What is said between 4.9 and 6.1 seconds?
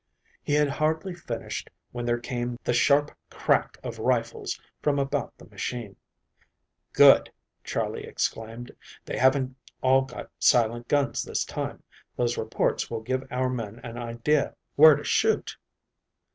about the machine.